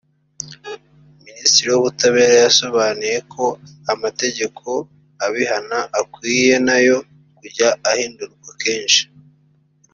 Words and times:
Minisitiri 1.25 1.67
w’Ubutabera 1.71 2.35
yasobanuye 2.45 3.17
ko 3.33 3.45
amategeko 3.93 4.67
abihana 5.25 5.77
akwiye 5.99 6.55
nayo 6.67 6.97
kujya 7.37 7.69
ahindurwa 7.89 8.51
kenshi 8.63 9.03